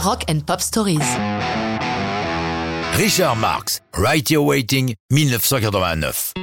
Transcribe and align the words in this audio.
Rock 0.00 0.26
and 0.30 0.40
Pop 0.46 0.60
Stories. 0.60 1.00
Richard 2.94 3.34
Marx, 3.34 3.80
Right 3.92 4.30
Here 4.30 4.40
Waiting, 4.40 4.94
1989. 5.10 6.34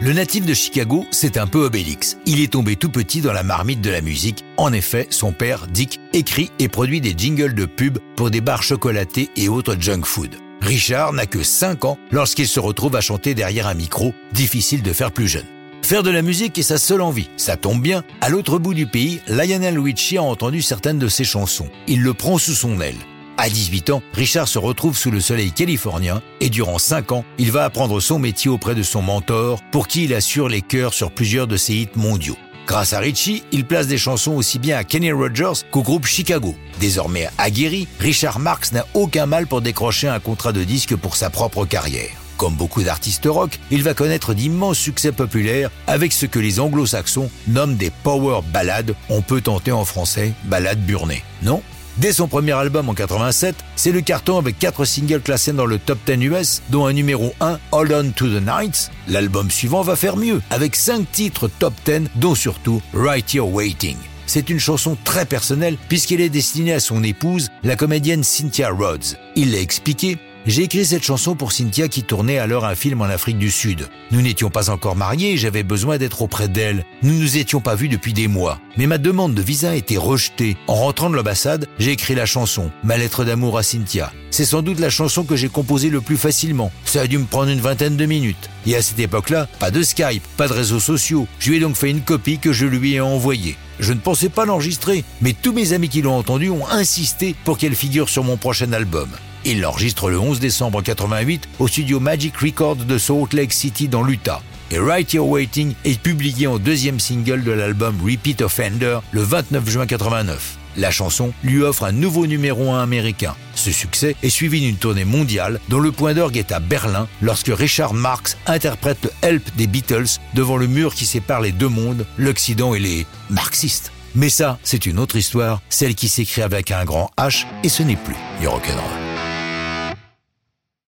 Le 0.00 0.12
natif 0.14 0.46
de 0.46 0.54
Chicago, 0.54 1.04
c'est 1.10 1.36
un 1.36 1.46
peu 1.46 1.66
Obélix. 1.66 2.16
Il 2.24 2.40
est 2.40 2.54
tombé 2.54 2.76
tout 2.76 2.88
petit 2.88 3.20
dans 3.20 3.34
la 3.34 3.42
marmite 3.42 3.82
de 3.82 3.90
la 3.90 4.00
musique. 4.00 4.42
En 4.56 4.72
effet, 4.72 5.06
son 5.10 5.32
père, 5.32 5.66
Dick, 5.66 6.00
écrit 6.14 6.50
et 6.58 6.68
produit 6.68 7.02
des 7.02 7.14
jingles 7.14 7.54
de 7.54 7.66
pub 7.66 7.98
pour 8.16 8.30
des 8.30 8.40
bars 8.40 8.62
chocolatés 8.62 9.28
et 9.36 9.50
autres 9.50 9.76
junk 9.78 10.04
food. 10.04 10.36
Richard 10.62 11.12
n'a 11.12 11.26
que 11.26 11.42
5 11.42 11.84
ans 11.84 11.98
lorsqu'il 12.10 12.48
se 12.48 12.58
retrouve 12.58 12.96
à 12.96 13.02
chanter 13.02 13.34
derrière 13.34 13.66
un 13.66 13.74
micro, 13.74 14.14
difficile 14.32 14.82
de 14.82 14.94
faire 14.94 15.12
plus 15.12 15.28
jeune. 15.28 15.46
Faire 15.86 16.02
de 16.02 16.10
la 16.10 16.22
musique 16.22 16.58
est 16.58 16.62
sa 16.62 16.78
seule 16.78 17.00
envie. 17.00 17.30
Ça 17.36 17.56
tombe 17.56 17.80
bien. 17.80 18.02
À 18.20 18.28
l'autre 18.28 18.58
bout 18.58 18.74
du 18.74 18.88
pays, 18.88 19.20
Lionel 19.28 19.78
Richie 19.78 20.18
a 20.18 20.22
entendu 20.24 20.60
certaines 20.60 20.98
de 20.98 21.06
ses 21.06 21.22
chansons. 21.22 21.68
Il 21.86 22.02
le 22.02 22.12
prend 22.12 22.38
sous 22.38 22.54
son 22.54 22.80
aile. 22.80 22.96
À 23.36 23.48
18 23.48 23.90
ans, 23.90 24.02
Richard 24.12 24.48
se 24.48 24.58
retrouve 24.58 24.98
sous 24.98 25.12
le 25.12 25.20
soleil 25.20 25.52
californien 25.52 26.22
et 26.40 26.50
durant 26.50 26.80
5 26.80 27.12
ans, 27.12 27.24
il 27.38 27.52
va 27.52 27.64
apprendre 27.64 28.00
son 28.00 28.18
métier 28.18 28.50
auprès 28.50 28.74
de 28.74 28.82
son 28.82 29.00
mentor 29.00 29.62
pour 29.70 29.86
qui 29.86 30.06
il 30.06 30.14
assure 30.14 30.48
les 30.48 30.60
chœurs 30.60 30.92
sur 30.92 31.12
plusieurs 31.12 31.46
de 31.46 31.56
ses 31.56 31.74
hits 31.74 31.88
mondiaux. 31.94 32.36
Grâce 32.66 32.92
à 32.92 32.98
Richie, 32.98 33.44
il 33.52 33.64
place 33.64 33.86
des 33.86 33.96
chansons 33.96 34.32
aussi 34.32 34.58
bien 34.58 34.78
à 34.78 34.82
Kenny 34.82 35.12
Rogers 35.12 35.62
qu'au 35.70 35.82
groupe 35.82 36.06
Chicago. 36.06 36.56
Désormais 36.80 37.28
aguerri, 37.38 37.86
Richard 38.00 38.40
Marx 38.40 38.72
n'a 38.72 38.84
aucun 38.94 39.26
mal 39.26 39.46
pour 39.46 39.60
décrocher 39.60 40.08
un 40.08 40.18
contrat 40.18 40.50
de 40.50 40.64
disque 40.64 40.96
pour 40.96 41.14
sa 41.14 41.30
propre 41.30 41.64
carrière. 41.64 42.25
Comme 42.36 42.54
beaucoup 42.54 42.82
d'artistes 42.82 43.26
rock, 43.26 43.58
il 43.70 43.82
va 43.82 43.94
connaître 43.94 44.34
d'immenses 44.34 44.78
succès 44.78 45.12
populaires 45.12 45.70
avec 45.86 46.12
ce 46.12 46.26
que 46.26 46.38
les 46.38 46.60
anglo-saxons 46.60 47.30
nomment 47.48 47.76
des 47.76 47.90
power 48.02 48.40
ballades. 48.52 48.94
On 49.08 49.22
peut 49.22 49.40
tenter 49.40 49.72
en 49.72 49.84
français 49.84 50.32
ballade 50.44 50.84
burnée. 50.84 51.22
Non? 51.42 51.62
Dès 51.98 52.12
son 52.12 52.28
premier 52.28 52.52
album 52.52 52.90
en 52.90 52.94
87, 52.94 53.56
c'est 53.74 53.90
le 53.90 54.02
carton 54.02 54.36
avec 54.36 54.58
quatre 54.58 54.84
singles 54.84 55.22
classés 55.22 55.54
dans 55.54 55.64
le 55.64 55.78
top 55.78 55.98
10 56.06 56.26
US, 56.26 56.62
dont 56.68 56.84
un 56.84 56.92
numéro 56.92 57.32
1, 57.40 57.58
Hold 57.72 57.92
On 57.92 58.10
to 58.10 58.26
the 58.26 58.42
Nights. 58.42 58.90
L'album 59.08 59.50
suivant 59.50 59.80
va 59.80 59.96
faire 59.96 60.18
mieux, 60.18 60.42
avec 60.50 60.76
cinq 60.76 61.10
titres 61.10 61.48
top 61.58 61.72
10, 61.86 62.10
dont 62.16 62.34
surtout 62.34 62.82
Right 62.92 63.32
Here 63.32 63.48
Waiting. 63.48 63.96
C'est 64.26 64.50
une 64.50 64.58
chanson 64.58 64.96
très 65.04 65.24
personnelle 65.24 65.78
puisqu'elle 65.88 66.20
est 66.20 66.28
destinée 66.28 66.72
à 66.72 66.80
son 66.80 67.02
épouse, 67.02 67.48
la 67.62 67.76
comédienne 67.76 68.24
Cynthia 68.24 68.70
Rhodes. 68.70 69.16
Il 69.36 69.52
l'a 69.52 69.60
expliqué, 69.60 70.18
j'ai 70.46 70.62
écrit 70.62 70.86
cette 70.86 71.04
chanson 71.04 71.34
pour 71.34 71.50
Cynthia 71.50 71.88
qui 71.88 72.04
tournait 72.04 72.38
alors 72.38 72.64
un 72.64 72.76
film 72.76 73.00
en 73.00 73.06
Afrique 73.06 73.36
du 73.38 73.50
Sud. 73.50 73.88
Nous 74.12 74.22
n'étions 74.22 74.48
pas 74.48 74.70
encore 74.70 74.94
mariés 74.94 75.32
et 75.32 75.36
j'avais 75.36 75.64
besoin 75.64 75.98
d'être 75.98 76.22
auprès 76.22 76.46
d'elle. 76.46 76.84
Nous 77.02 77.14
ne 77.14 77.20
nous 77.20 77.36
étions 77.36 77.60
pas 77.60 77.74
vus 77.74 77.88
depuis 77.88 78.12
des 78.12 78.28
mois. 78.28 78.60
Mais 78.76 78.86
ma 78.86 78.98
demande 78.98 79.34
de 79.34 79.42
visa 79.42 79.70
a 79.70 79.74
été 79.74 79.96
rejetée. 79.96 80.56
En 80.68 80.74
rentrant 80.74 81.10
de 81.10 81.16
l'ambassade, 81.16 81.66
j'ai 81.80 81.90
écrit 81.90 82.14
la 82.14 82.26
chanson, 82.26 82.70
ma 82.84 82.96
lettre 82.96 83.24
d'amour 83.24 83.58
à 83.58 83.64
Cynthia. 83.64 84.12
C'est 84.30 84.44
sans 84.44 84.62
doute 84.62 84.78
la 84.78 84.90
chanson 84.90 85.24
que 85.24 85.34
j'ai 85.34 85.48
composée 85.48 85.90
le 85.90 86.00
plus 86.00 86.16
facilement. 86.16 86.70
Ça 86.84 87.00
a 87.00 87.06
dû 87.08 87.18
me 87.18 87.24
prendre 87.24 87.50
une 87.50 87.60
vingtaine 87.60 87.96
de 87.96 88.06
minutes. 88.06 88.48
Et 88.66 88.76
à 88.76 88.82
cette 88.82 89.00
époque-là, 89.00 89.48
pas 89.58 89.72
de 89.72 89.82
Skype, 89.82 90.22
pas 90.36 90.46
de 90.46 90.52
réseaux 90.52 90.78
sociaux. 90.78 91.26
Je 91.40 91.50
lui 91.50 91.56
ai 91.56 91.60
donc 91.60 91.74
fait 91.74 91.90
une 91.90 92.02
copie 92.02 92.38
que 92.38 92.52
je 92.52 92.66
lui 92.66 92.94
ai 92.94 93.00
envoyée. 93.00 93.56
Je 93.80 93.92
ne 93.92 93.98
pensais 93.98 94.28
pas 94.28 94.44
l'enregistrer, 94.44 95.04
mais 95.20 95.34
tous 95.34 95.52
mes 95.52 95.72
amis 95.72 95.88
qui 95.88 96.02
l'ont 96.02 96.16
entendue 96.16 96.50
ont 96.50 96.68
insisté 96.68 97.34
pour 97.44 97.58
qu'elle 97.58 97.74
figure 97.74 98.08
sur 98.08 98.22
mon 98.22 98.36
prochain 98.36 98.72
album. 98.72 99.08
Il 99.48 99.60
l'enregistre 99.60 100.10
le 100.10 100.18
11 100.18 100.40
décembre 100.40 100.82
88 100.82 101.48
au 101.60 101.68
studio 101.68 102.00
Magic 102.00 102.36
Records 102.36 102.84
de 102.84 102.98
Salt 102.98 103.28
Lake 103.32 103.52
City 103.52 103.86
dans 103.86 104.02
l'Utah. 104.02 104.42
Et 104.72 104.78
Right 104.80 105.14
Here 105.14 105.24
Waiting 105.24 105.74
est 105.84 106.00
publié 106.00 106.48
en 106.48 106.58
deuxième 106.58 106.98
single 106.98 107.44
de 107.44 107.52
l'album 107.52 107.96
Repeat 108.04 108.42
Offender 108.42 108.98
le 109.12 109.22
29 109.22 109.70
juin 109.70 109.86
89. 109.86 110.58
La 110.76 110.90
chanson 110.90 111.32
lui 111.44 111.62
offre 111.62 111.84
un 111.84 111.92
nouveau 111.92 112.26
numéro 112.26 112.72
1 112.72 112.82
américain. 112.82 113.36
Ce 113.54 113.70
succès 113.70 114.16
est 114.24 114.30
suivi 114.30 114.60
d'une 114.60 114.78
tournée 114.78 115.04
mondiale 115.04 115.60
dont 115.68 115.78
le 115.78 115.92
point 115.92 116.12
d'orgue 116.12 116.38
est 116.38 116.50
à 116.50 116.58
Berlin 116.58 117.06
lorsque 117.22 117.52
Richard 117.54 117.94
Marx 117.94 118.36
interprète 118.48 118.98
le 119.04 119.10
Help 119.22 119.44
des 119.54 119.68
Beatles 119.68 120.18
devant 120.34 120.56
le 120.56 120.66
mur 120.66 120.92
qui 120.92 121.06
sépare 121.06 121.40
les 121.40 121.52
deux 121.52 121.68
mondes, 121.68 122.04
l'Occident 122.18 122.74
et 122.74 122.80
les 122.80 123.06
marxistes. 123.30 123.92
Mais 124.16 124.28
ça, 124.28 124.58
c'est 124.64 124.86
une 124.86 124.98
autre 124.98 125.14
histoire, 125.14 125.62
celle 125.68 125.94
qui 125.94 126.08
s'écrit 126.08 126.42
avec 126.42 126.72
un 126.72 126.84
grand 126.84 127.12
H 127.16 127.44
et 127.62 127.68
ce 127.68 127.84
n'est 127.84 127.94
plus. 127.94 128.16